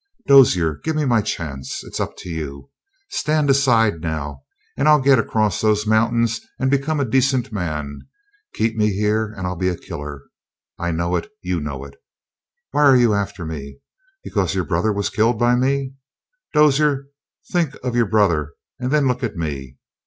"Dozier, 0.27 0.79
give 0.83 0.95
me 0.95 1.05
my 1.05 1.21
chance. 1.21 1.83
It's 1.83 1.99
up 1.99 2.17
to 2.17 2.29
you. 2.31 2.71
Stand 3.11 3.51
aside 3.51 4.01
now, 4.01 4.41
and 4.75 4.87
I'll 4.87 4.99
get 4.99 5.19
across 5.19 5.61
those 5.61 5.85
mountains 5.85 6.41
and 6.57 6.71
become 6.71 6.99
a 6.99 7.05
decent 7.05 7.51
man. 7.53 7.99
Keep 8.55 8.75
me 8.77 8.91
here, 8.93 9.31
and 9.37 9.45
I'll 9.45 9.55
be 9.55 9.67
a 9.69 9.77
killer. 9.77 10.23
I 10.79 10.89
know 10.89 11.15
it; 11.17 11.29
you 11.43 11.59
know 11.59 11.85
it. 11.85 11.97
Why 12.71 12.81
are 12.83 12.95
you 12.95 13.13
after 13.13 13.45
me? 13.45 13.77
Because 14.23 14.55
your 14.55 14.65
brother 14.65 14.91
was 14.91 15.11
killed 15.11 15.37
by 15.37 15.55
me. 15.55 15.93
Dozier, 16.51 17.05
think 17.51 17.75
of 17.83 17.95
your 17.95 18.07
brother 18.07 18.53
and 18.79 18.89
then 18.89 19.07
look 19.07 19.23
at 19.23 19.35
me. 19.35 19.77